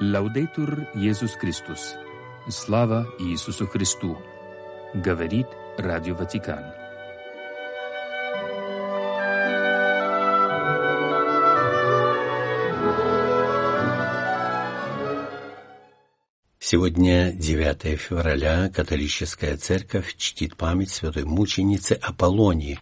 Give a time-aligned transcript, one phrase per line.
[0.00, 1.96] Лаудейтур Иисус Христос.
[2.48, 4.16] Слава Иисусу Христу.
[4.94, 6.62] Говорит Радио Ватикан.
[16.60, 22.78] Сегодня 9 февраля католическая церковь чтит память святой мученицы Аполлонии.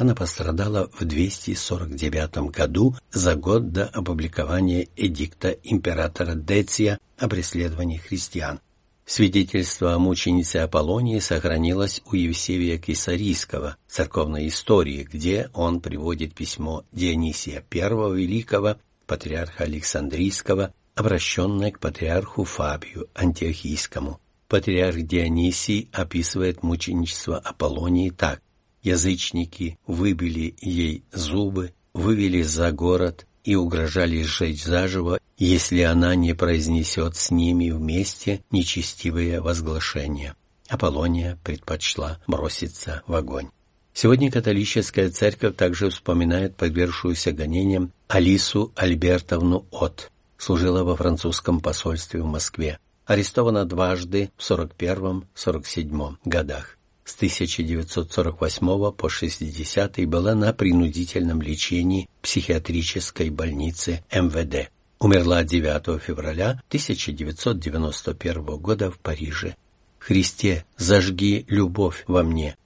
[0.00, 8.60] Она пострадала в 249 году за год до опубликования эдикта императора Деция о преследовании христиан.
[9.04, 17.62] Свидетельство о мученице Аполлонии сохранилось у Евсевия Кесарийского церковной истории, где он приводит письмо Дионисия
[17.70, 24.18] I Великого, патриарха Александрийского, обращенное к патриарху Фабию Антиохийскому.
[24.48, 28.40] Патриарх Дионисий описывает мученичество Аполлонии так.
[28.82, 37.16] Язычники выбили ей зубы, вывели за город и угрожали сжечь заживо, если она не произнесет
[37.16, 40.34] с ними вместе нечестивые возглашения.
[40.68, 43.48] Аполлония предпочла броситься в огонь.
[43.92, 52.26] Сегодня католическая церковь также вспоминает подвергшуюся гонениям Алису Альбертовну От, служила во французском посольстве в
[52.26, 52.78] Москве.
[53.04, 56.78] Арестована дважды в 41-47 годах.
[57.10, 64.70] С 1948 по 60 была на принудительном лечении в психиатрической больнице МВД.
[65.00, 69.56] Умерла 9 февраля 1991 года в Париже.
[69.98, 72.56] «Христе, зажги любовь во мне,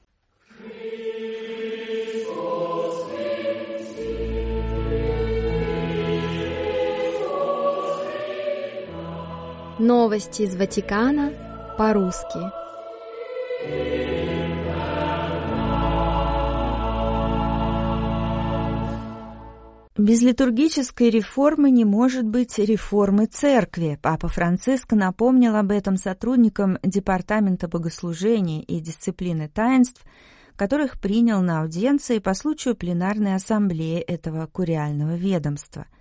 [9.79, 11.33] Новости из Ватикана
[11.79, 14.03] по-русски.
[20.05, 23.98] Без литургической реформы не может быть реформы церкви.
[24.02, 30.05] Папа Франциск напомнил об этом сотрудникам Департамента богослужения и дисциплины таинств,
[30.56, 35.86] которых принял на аудиенции по случаю пленарной ассамблеи этого куриального ведомства–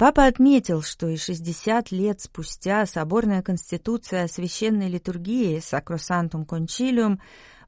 [0.00, 7.18] Папа отметил, что и 60 лет спустя соборная конституция о священной литургии «Sacrosanctum Concilium»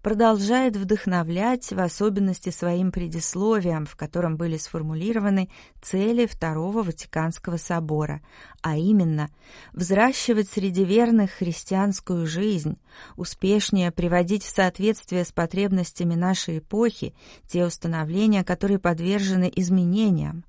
[0.02, 5.48] продолжает вдохновлять, в особенности своим предисловием, в котором были сформулированы
[5.80, 8.20] цели Второго Ватиканского собора,
[8.60, 9.30] а именно
[9.72, 12.76] взращивать среди верных христианскую жизнь,
[13.16, 17.14] успешнее приводить в соответствие с потребностями нашей эпохи
[17.46, 20.44] те установления, которые подвержены изменениям,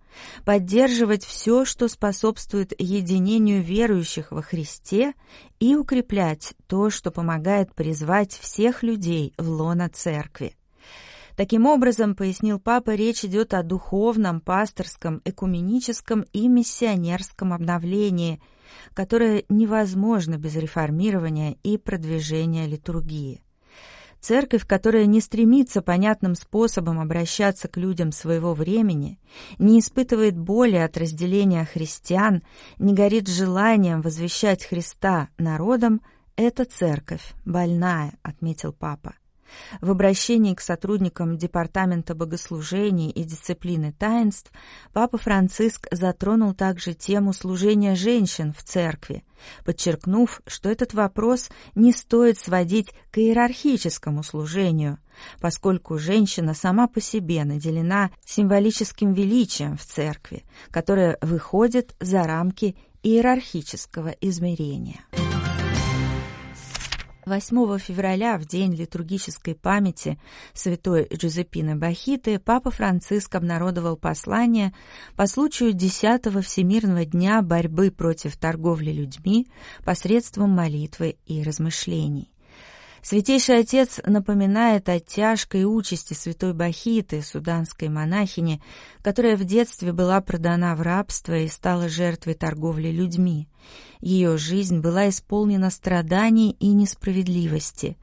[0.45, 5.13] поддерживать все, что способствует единению верующих во Христе
[5.59, 10.55] и укреплять то, что помогает призвать всех людей в лоно Церкви.
[11.35, 18.39] Таким образом, пояснил Папа, речь идет о духовном, пасторском, экуменическом и миссионерском обновлении,
[18.93, 23.41] которое невозможно без реформирования и продвижения литургии.
[24.23, 29.19] Церковь, которая не стремится понятным способом обращаться к людям своего времени,
[29.59, 32.41] не испытывает боли от разделения христиан,
[32.79, 35.99] не горит желанием возвещать Христа народам,
[36.37, 39.13] это церковь, больная, отметил папа.
[39.81, 44.51] В обращении к сотрудникам Департамента богослужений и дисциплины таинств
[44.93, 49.23] Папа Франциск затронул также тему служения женщин в церкви,
[49.65, 54.99] подчеркнув, что этот вопрос не стоит сводить к иерархическому служению,
[55.39, 64.15] поскольку женщина сама по себе наделена символическим величием в церкви, которое выходит за рамки иерархического
[64.21, 65.01] измерения.
[67.25, 70.19] 8 февраля, в день литургической памяти
[70.53, 74.73] святой Джузеппины Бахиты, Папа Франциск обнародовал послание
[75.15, 79.47] по случаю 10-го Всемирного дня борьбы против торговли людьми
[79.85, 82.32] посредством молитвы и размышлений.
[83.03, 88.61] Святейший Отец напоминает о тяжкой участи святой Бахиты, суданской монахини,
[89.01, 93.49] которая в детстве была продана в рабство и стала жертвой торговли людьми.
[93.99, 97.97] Ее жизнь была исполнена страданий и несправедливости.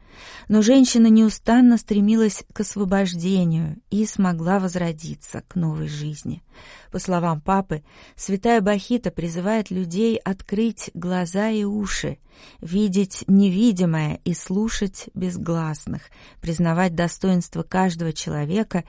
[0.48, 6.42] Но женщина неустанно стремилась к освобождению и смогла возродиться к новой жизни.
[6.90, 7.82] По словам папы,
[8.16, 12.18] святая Бахита призывает людей открыть глаза и уши,
[12.60, 16.10] видеть невидимое и слушать безгласных,
[16.40, 18.84] признавать достоинство каждого человека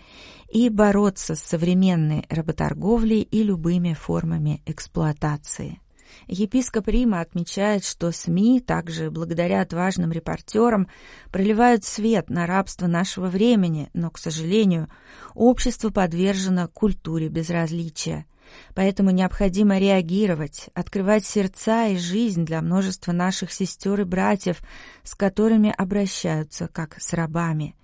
[0.51, 5.79] и бороться с современной работорговлей и любыми формами эксплуатации.
[6.27, 10.87] Епископ Рима отмечает, что СМИ, также благодаря отважным репортерам,
[11.31, 14.87] проливают свет на рабство нашего времени, но, к сожалению,
[15.33, 18.25] общество подвержено культуре безразличия.
[18.75, 24.61] Поэтому необходимо реагировать, открывать сердца и жизнь для множества наших сестер и братьев,
[25.03, 27.75] с которыми обращаются как с рабами.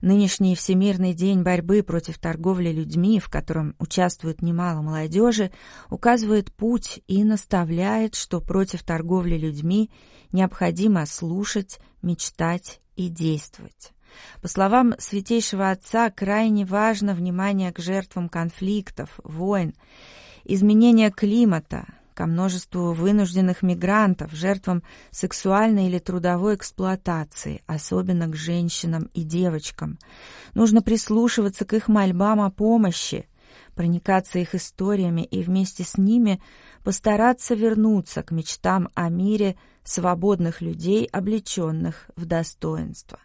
[0.00, 5.52] Нынешний Всемирный день борьбы против торговли людьми, в котором участвует немало молодежи,
[5.90, 9.90] указывает путь и наставляет, что против торговли людьми
[10.32, 13.92] необходимо слушать, мечтать и действовать.
[14.40, 19.74] По словам Святейшего Отца, крайне важно внимание к жертвам конфликтов, войн,
[20.44, 29.22] изменения климата, ко множеству вынужденных мигрантов, жертвам сексуальной или трудовой эксплуатации, особенно к женщинам и
[29.22, 29.98] девочкам.
[30.54, 33.26] Нужно прислушиваться к их мольбам о помощи,
[33.74, 36.40] проникаться их историями и вместе с ними
[36.84, 43.18] постараться вернуться к мечтам о мире свободных людей, облеченных в достоинство.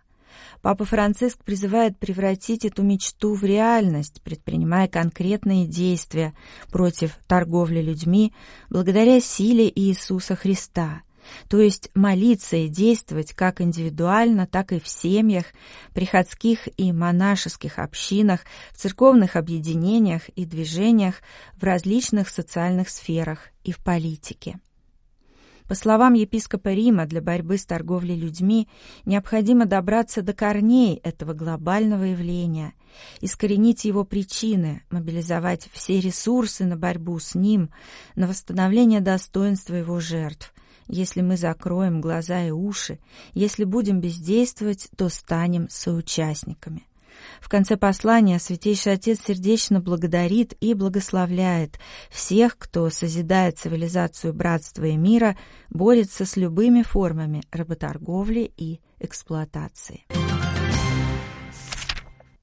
[0.61, 6.33] Папа Франциск призывает превратить эту мечту в реальность, предпринимая конкретные действия
[6.71, 8.33] против торговли людьми
[8.69, 11.01] благодаря силе Иисуса Христа,
[11.49, 15.45] то есть молиться и действовать как индивидуально, так и в семьях,
[15.93, 18.41] приходских и монашеских общинах,
[18.71, 21.15] в церковных объединениях и движениях,
[21.55, 24.59] в различных социальных сферах и в политике.
[25.67, 28.69] По словам епископа Рима, для борьбы с торговлей людьми
[29.05, 32.73] необходимо добраться до корней этого глобального явления,
[33.19, 37.69] искоренить его причины, мобилизовать все ресурсы на борьбу с ним,
[38.15, 40.53] на восстановление достоинства его жертв.
[40.87, 42.99] Если мы закроем глаза и уши,
[43.33, 46.87] если будем бездействовать, то станем соучастниками.
[47.41, 51.79] В конце послания Святейший Отец сердечно благодарит и благословляет
[52.09, 55.37] всех, кто созидает цивилизацию братства и мира,
[55.69, 60.05] борется с любыми формами работорговли и эксплуатации.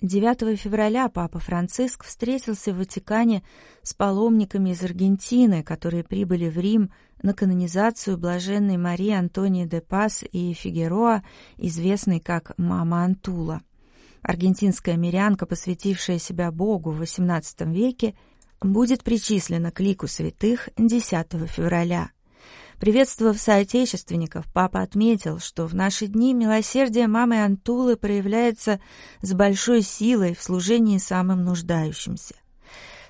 [0.05, 3.43] 9 февраля Папа Франциск встретился в Ватикане
[3.83, 6.91] с паломниками из Аргентины, которые прибыли в Рим
[7.23, 11.23] на канонизацию блаженной Марии Антонии де Пас и Фигероа,
[11.57, 13.63] известной как Мама Антула.
[14.25, 18.15] Аргентинская мирянка, посвятившая себя Богу в XVIII веке,
[18.63, 22.11] будет причислена к лику святых 10 февраля.
[22.81, 28.81] Приветствовав соотечественников, папа отметил, что в наши дни милосердие мамы Антулы проявляется
[29.21, 32.35] с большой силой в служении самым нуждающимся.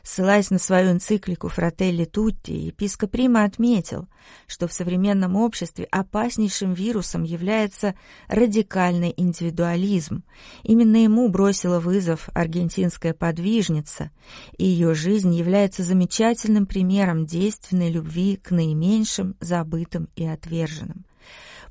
[0.05, 4.07] Ссылаясь на свою энциклику «Фрателли Тутти», епископ Рима отметил,
[4.47, 7.95] что в современном обществе опаснейшим вирусом является
[8.29, 10.23] радикальный индивидуализм.
[10.63, 14.11] Именно ему бросила вызов аргентинская подвижница,
[14.59, 21.07] и ее жизнь является замечательным примером действенной любви к наименьшим, забытым и отверженным.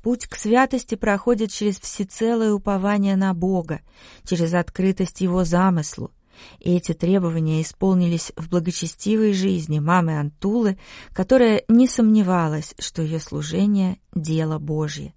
[0.02, 3.80] Путь к святости проходит через всецелое упование на Бога,
[4.24, 6.10] через открытость Его замыслу,
[6.58, 10.78] и эти требования исполнились в благочестивой жизни мамы Антулы,
[11.12, 15.14] которая не сомневалась, что ее служение— дело Божье.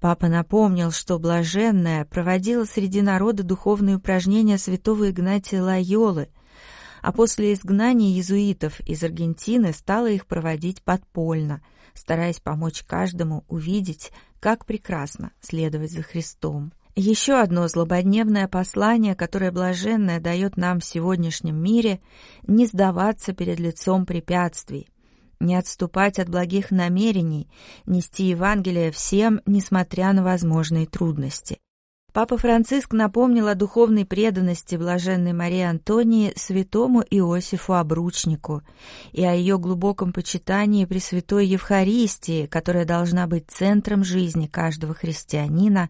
[0.00, 6.28] Папа напомнил, что блаженная проводила среди народа духовные упражнения святого Игнатия Лайолы,
[7.02, 11.62] а после изгнания иезуитов из Аргентины стала их проводить подпольно,
[11.94, 16.72] стараясь помочь каждому увидеть, как прекрасно следовать за Христом.
[16.96, 22.00] Еще одно злободневное послание, которое блаженное дает нам в сегодняшнем мире—
[22.46, 24.88] не сдаваться перед лицом препятствий,
[25.38, 27.48] не отступать от благих намерений,
[27.86, 31.58] нести Евангелие всем, несмотря на возможные трудности.
[32.12, 38.62] Папа Франциск напомнил о духовной преданности блаженной Марии Антонии святому Иосифу Обручнику
[39.12, 45.88] и о ее глубоком почитании Пресвятой Евхаристии, которая должна быть центром жизни каждого христианина,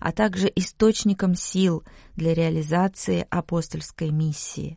[0.00, 1.84] а также источником сил
[2.16, 4.76] для реализации апостольской миссии.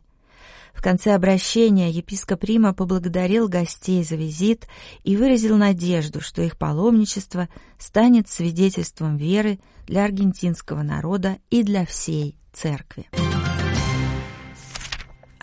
[0.74, 4.66] В конце обращения епископ Рима поблагодарил гостей за визит
[5.02, 12.36] и выразил надежду, что их паломничество станет свидетельством веры для аргентинского народа и для всей
[12.52, 13.06] церкви.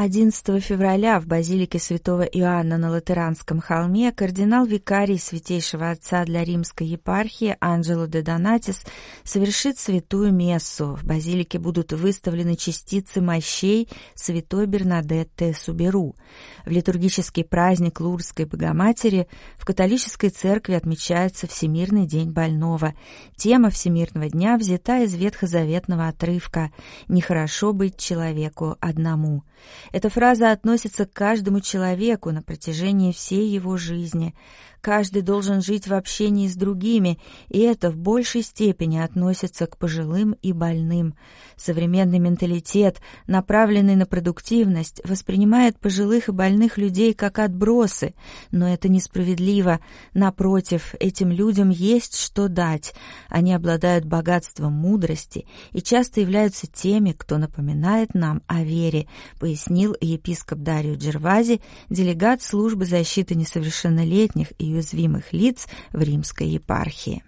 [0.02, 7.56] 11 февраля в базилике святого Иоанна на Латеранском холме кардинал-викарий Святейшего Отца для Римской епархии
[7.62, 8.84] Анджело де Донатис
[9.24, 10.96] совершит святую мессу.
[10.96, 16.16] В базилике будут выставлены частицы мощей святой Бернадетты Суберу.
[16.66, 22.96] В литургический праздник Лурской Богоматери в католической церкви отмечается Всемирный день больного.
[23.36, 26.72] Тема Всемирного дня взята из ветхозаветного отрывка
[27.08, 29.44] «Нехорошо быть человеку одному».
[29.92, 34.34] Эта фраза относится к каждому человеку на протяжении всей его жизни.
[34.82, 37.20] Каждый должен жить в общении с другими,
[37.50, 41.14] и это в большей степени относится к пожилым и больным.
[41.56, 48.16] Современный менталитет, направленный на продуктивность, воспринимает пожилых и больных людей как отбросы,
[48.50, 49.82] но это несправедливо.
[50.16, 52.96] Напротив, этим людям есть что дать.
[53.30, 59.08] Они обладают богатством мудрости и часто являются теми, кто напоминает нам о вере,
[59.40, 61.62] пояснил епископ Дарио Джервази,
[61.92, 67.24] делегат службы защиты несовершеннолетних и уязвимых лиц в римской епархии.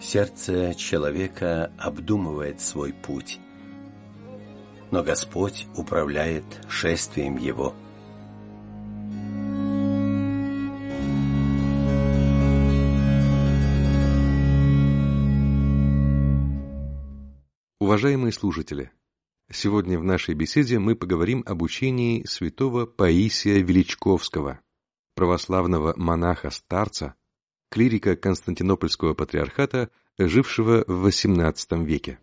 [0.00, 3.40] Сердце человека обдумывает свой путь,
[4.90, 7.74] но Господь управляет шествием его–
[17.94, 18.90] Уважаемые слушатели,
[19.52, 24.58] сегодня в нашей беседе мы поговорим об учении святого Паисия Величковского,
[25.14, 27.14] православного монаха-старца,
[27.70, 32.18] клирика Константинопольского патриархата, жившего в XVIII веке.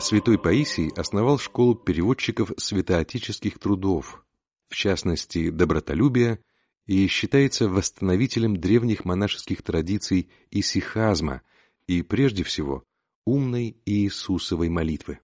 [0.00, 4.24] Святой Паисий основал школу переводчиков святоотеческих трудов,
[4.68, 6.38] в частности, добротолюбия,
[6.86, 11.42] и считается восстановителем древних монашеских традиций и сихазма,
[11.86, 12.82] и, прежде всего,
[13.26, 15.20] умной Иисусовой молитвы.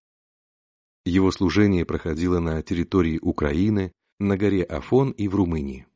[1.07, 5.87] Его служение проходило на территории Украины, на горе Афон и в Румынии.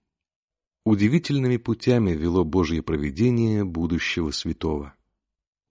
[0.84, 4.94] Удивительными путями вело Божье провидение будущего святого.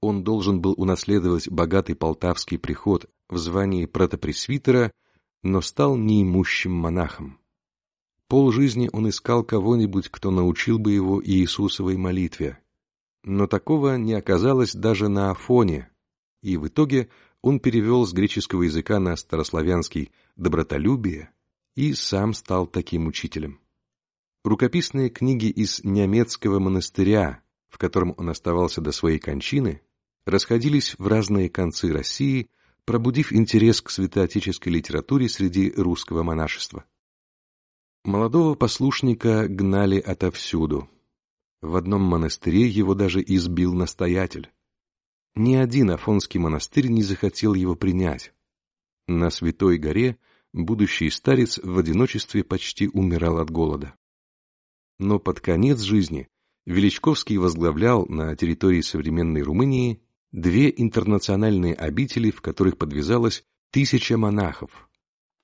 [0.01, 4.91] Он должен был унаследовать богатый полтавский приход в звании протопресвитера,
[5.44, 7.39] но стал неимущим монахом.
[8.27, 12.60] Пол жизни он искал кого-нибудь, кто научил бы его Иисусовой молитве.
[13.24, 15.89] Но такого не оказалось даже на Афоне,
[16.41, 17.10] и в итоге
[17.41, 21.32] он перевел с греческого языка на старославянский «добротолюбие»
[21.75, 23.60] и сам стал таким учителем.
[24.44, 29.82] Рукописные книги из немецкого монастыря, в котором он оставался до своей кончины,
[30.29, 32.50] расходились в разные концы России,
[32.86, 36.86] пробудив интерес к святоотеческой литературе среди русского монашества.
[38.03, 40.89] Молодого послушника гнали отовсюду.
[41.62, 44.50] В одном монастыре его даже избил настоятель.
[45.36, 48.33] Ни один афонский монастырь не захотел его принять.
[49.07, 50.17] На Святой горе
[50.53, 53.95] будущий старец в одиночестве почти умирал от голода.
[54.98, 56.27] Но под конец жизни
[56.65, 64.89] Величковский возглавлял на территории современной Румынии две интернациональные обители, в которых подвязалось тысяча монахов.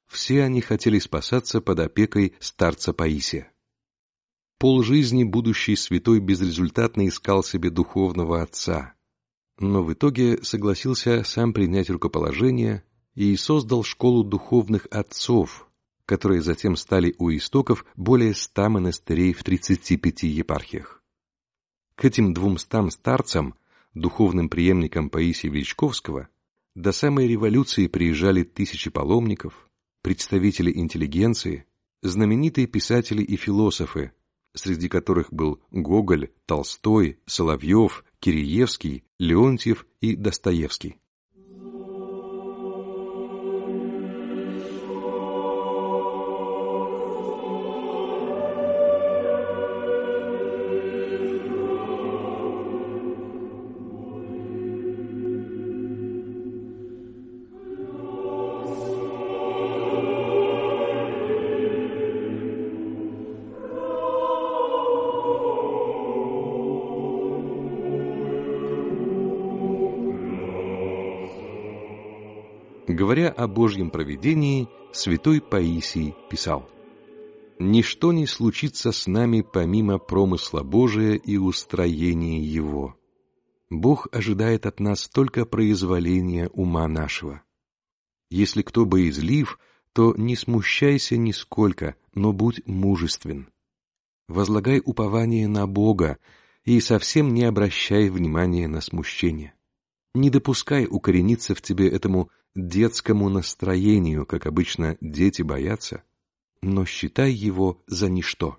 [0.08, 3.52] Все они хотели спасаться под опекой старца Паисия.
[4.58, 8.94] Пол жизни будущий святой безрезультатно искал себе духовного отца,
[9.60, 12.84] но в итоге согласился сам принять рукоположение
[13.16, 15.68] и создал школу духовных отцов,
[16.06, 21.02] которые затем стали у истоков более ста монастырей в 35 епархиях.
[21.96, 23.56] К этим двумстам старцам
[23.96, 26.28] духовным преемником Паисия Величковского,
[26.76, 29.70] до самой революции приезжали тысячи паломников,
[30.02, 31.66] представители интеллигенции,
[32.04, 34.12] знаменитые писатели и философы,
[34.54, 40.98] среди которых был Гоголь, Толстой, Соловьев, Киреевский, Леонтьев и Достоевский.
[73.06, 76.68] Говоря о Божьем провидении, святой Паисий писал
[77.60, 82.98] «Ничто не случится с нами помимо промысла Божия и устроения Его.
[83.70, 87.44] Бог ожидает от нас только произволения ума нашего.
[88.32, 89.60] Если кто боязлив,
[89.94, 93.50] то не смущайся нисколько, но будь мужествен.
[94.28, 96.18] Возлагай упование на Бога
[96.64, 99.54] и совсем не обращай внимания на смущение.
[100.16, 106.04] Не допускай укорениться в тебе этому детскому настроению, как обычно дети боятся,
[106.62, 108.58] но считай его за ничто.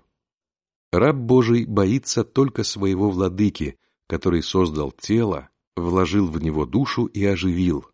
[0.91, 3.77] Раб Божий боится только своего владыки,
[4.07, 7.85] который создал тело, вложил в него душу и оживил.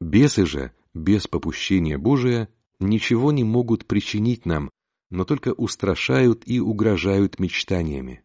[0.00, 2.48] Бесы же, без попущения Божия,
[2.80, 4.70] ничего не могут причинить нам,
[5.10, 8.22] но только устрашают и угрожают мечтаниями.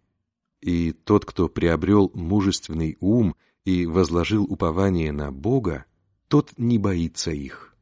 [0.61, 5.85] И тот, кто приобрел мужественный ум и возложил упование на Бога,
[6.31, 7.75] тот не боится их.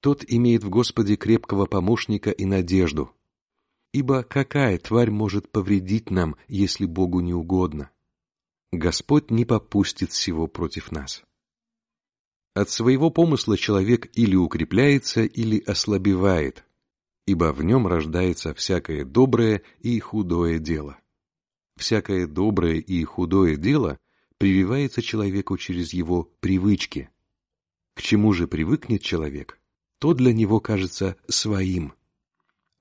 [0.00, 3.10] Тот имеет в Господе крепкого помощника и надежду.
[3.94, 7.90] Ибо какая тварь может повредить нам, если Богу не угодно?
[8.72, 11.24] Господь не попустит всего против нас.
[12.52, 16.66] От своего помысла человек или укрепляется, или ослабевает,
[17.24, 20.98] ибо в нем рождается всякое доброе и худое дело.
[21.78, 23.98] Всякое доброе и худое дело
[24.36, 27.08] прививается человеку через его привычки.
[27.98, 29.58] К чему же привыкнет человек,
[29.98, 31.94] то для него кажется своим.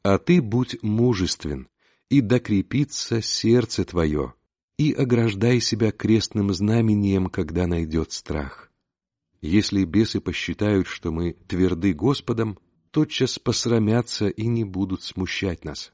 [0.04, 1.70] А ты будь мужествен,
[2.08, 4.36] и докрепится сердце твое,
[4.78, 8.72] и ограждай себя крестным знамением, когда найдет страх.
[9.42, 12.60] Если бесы посчитают, что мы тверды Господом,
[12.92, 15.94] тотчас посрамятся и не будут смущать нас.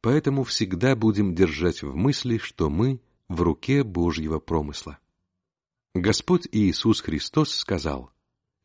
[0.00, 4.98] Поэтому всегда будем держать в мысли, что мы в руке Божьего промысла.
[5.94, 8.11] Господь Иисус Христос сказал,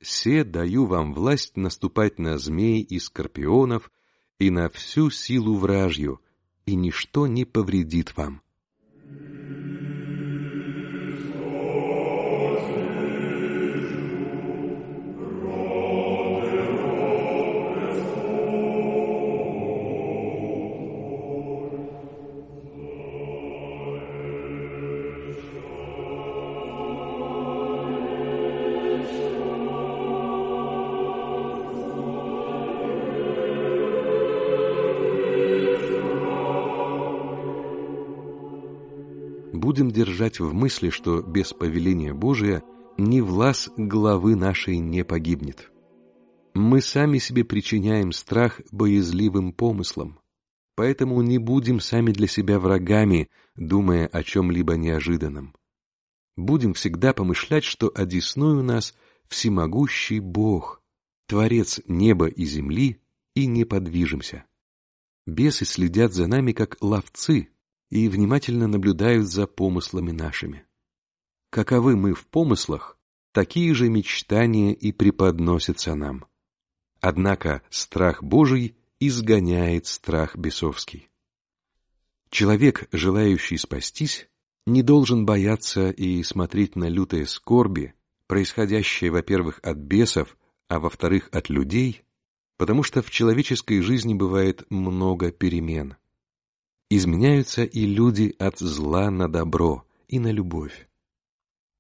[0.02, 3.92] «Се даю вам власть наступать на змей и скорпионов
[4.40, 6.22] и на всю силу вражью,
[6.66, 8.42] и ничто не повредит вам».
[39.60, 42.64] Будем держать в мысли, что без повеления Божия
[42.98, 45.72] ни влас главы нашей не погибнет.
[46.54, 50.20] Мы сами себе причиняем страх боязливым помыслом,
[50.76, 55.54] поэтому не будем сами для себя врагами, думая о чем-либо неожиданном.
[56.36, 58.96] Будем всегда помышлять, что одесную нас
[59.28, 60.82] всемогущий Бог,
[61.28, 63.02] Творец неба и земли,
[63.36, 64.46] и не подвижимся.
[65.26, 67.50] Бесы следят за нами, как ловцы,
[67.90, 70.66] и внимательно наблюдают за помыслами нашими.
[71.50, 72.98] Каковы мы в помыслах,
[73.32, 76.26] такие же мечтания и преподносятся нам.
[77.00, 81.10] Однако страх Божий изгоняет страх бесовский.
[82.30, 84.28] Человек, желающий спастись,
[84.66, 87.94] не должен бояться и смотреть на лютые скорби,
[88.28, 90.36] происходящие, во-первых, от бесов,
[90.68, 92.04] а во-вторых, от людей,
[92.58, 95.96] потому что в человеческой жизни бывает много перемен–
[96.90, 100.88] изменяются и люди от зла на добро и на любовь.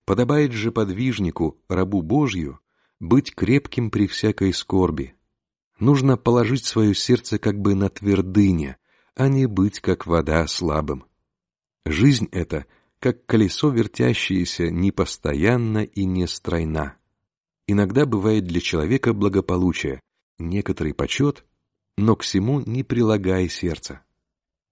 [0.05, 2.59] Подобает же подвижнику, рабу Божью,
[2.99, 5.15] быть крепким при всякой скорби.
[5.79, 8.77] Нужно положить свое сердце как бы на твердыне,
[9.15, 11.05] а не быть как вода слабым.
[11.85, 12.65] Жизнь эта,
[12.99, 16.97] как колесо вертящееся, непостоянна и нестройна.
[17.67, 19.99] Иногда бывает для человека благополучие,
[20.39, 21.45] некоторый почет,
[21.97, 24.01] но к всему не прилагай сердца.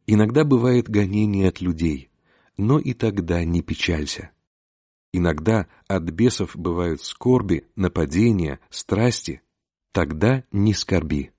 [0.08, 2.10] Иногда бывает гонение от людей,
[2.58, 4.32] но и тогда не печалься.
[5.12, 9.42] Иногда от бесов бывают скорби, нападения, страсти,
[9.94, 11.32] тогда не скорби.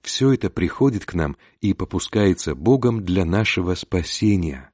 [0.00, 4.70] Все это приходит к нам и попускается Богом для нашего спасения.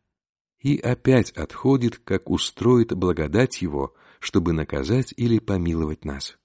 [0.60, 6.36] И опять отходит, как устроит благодать Его, чтобы наказать или помиловать нас.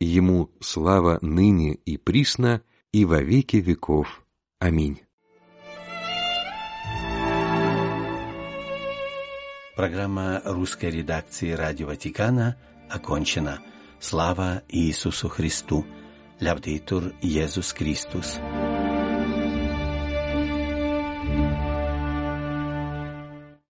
[0.00, 4.24] Ему слава ныне и присно, и во веки веков.
[4.58, 5.03] Аминь.
[9.76, 12.56] Программа русской редакции Радио Ватикана
[12.88, 13.58] окончена.
[13.98, 15.84] Слава Иисусу Христу!
[16.38, 18.38] Лявдейтур Иисус Христос!